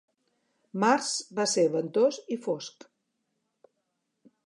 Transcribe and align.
Març 0.83 1.11
va 1.41 1.45
ser 1.53 1.67
ventós 1.77 2.19
i 2.37 2.41
fosc. 2.49 2.91